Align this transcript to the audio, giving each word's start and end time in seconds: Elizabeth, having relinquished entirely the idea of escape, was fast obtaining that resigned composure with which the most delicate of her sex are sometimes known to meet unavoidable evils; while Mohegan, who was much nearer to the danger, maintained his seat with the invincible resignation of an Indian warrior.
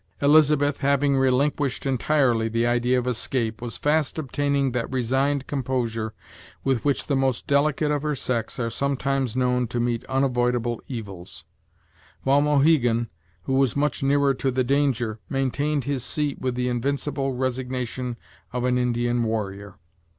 Elizabeth, 0.19 0.79
having 0.79 1.15
relinquished 1.15 1.85
entirely 1.85 2.49
the 2.49 2.65
idea 2.65 2.97
of 2.97 3.05
escape, 3.05 3.61
was 3.61 3.77
fast 3.77 4.17
obtaining 4.17 4.71
that 4.71 4.91
resigned 4.91 5.45
composure 5.45 6.11
with 6.63 6.83
which 6.83 7.05
the 7.05 7.15
most 7.15 7.45
delicate 7.45 7.91
of 7.91 8.01
her 8.01 8.15
sex 8.15 8.57
are 8.59 8.71
sometimes 8.71 9.35
known 9.35 9.67
to 9.67 9.79
meet 9.79 10.03
unavoidable 10.05 10.81
evils; 10.87 11.45
while 12.23 12.41
Mohegan, 12.41 13.11
who 13.43 13.53
was 13.53 13.75
much 13.75 14.01
nearer 14.01 14.33
to 14.33 14.49
the 14.49 14.63
danger, 14.63 15.19
maintained 15.29 15.83
his 15.83 16.03
seat 16.03 16.41
with 16.41 16.55
the 16.55 16.67
invincible 16.67 17.33
resignation 17.35 18.17
of 18.51 18.63
an 18.63 18.79
Indian 18.79 19.23
warrior. 19.23 19.75